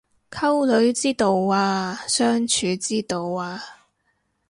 [0.31, 3.61] 溝女之道啊相處之道啊